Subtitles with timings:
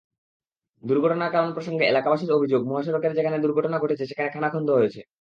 [0.83, 5.01] দুর্ঘটনার কারণ প্রসঙ্গে এলাকাবাসীর অভিযোগ, মহাসড়কের যেখানে দুর্ঘটনা ঘটেছে সেখানে খানাখন্দ হয়েছে।